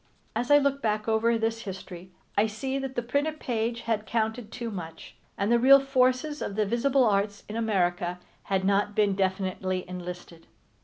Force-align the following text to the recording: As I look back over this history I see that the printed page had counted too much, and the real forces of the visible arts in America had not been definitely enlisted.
As 0.35 0.49
I 0.49 0.57
look 0.57 0.81
back 0.81 1.07
over 1.07 1.37
this 1.37 1.61
history 1.61 2.09
I 2.35 2.47
see 2.47 2.79
that 2.79 2.95
the 2.95 3.03
printed 3.03 3.39
page 3.39 3.81
had 3.81 4.07
counted 4.07 4.51
too 4.51 4.71
much, 4.71 5.15
and 5.37 5.51
the 5.51 5.59
real 5.59 5.79
forces 5.79 6.41
of 6.41 6.55
the 6.55 6.65
visible 6.65 7.03
arts 7.03 7.43
in 7.47 7.55
America 7.55 8.17
had 8.45 8.65
not 8.65 8.95
been 8.95 9.13
definitely 9.13 9.87
enlisted. 9.87 10.47